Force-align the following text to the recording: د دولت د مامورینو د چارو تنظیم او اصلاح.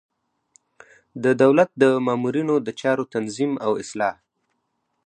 د 1.23 1.25
دولت 1.41 1.69
د 1.81 1.83
مامورینو 2.05 2.55
د 2.65 2.69
چارو 2.81 3.03
تنظیم 3.13 3.51
او 3.65 3.71
اصلاح. 3.83 4.15